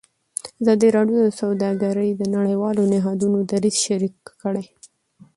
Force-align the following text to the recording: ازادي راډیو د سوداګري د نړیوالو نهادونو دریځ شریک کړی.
ازادي 0.61 0.87
راډیو 0.97 1.17
د 1.23 1.27
سوداګري 1.41 2.09
د 2.15 2.21
نړیوالو 2.35 2.89
نهادونو 2.93 3.37
دریځ 3.51 3.75
شریک 3.85 4.15
کړی. 4.41 4.65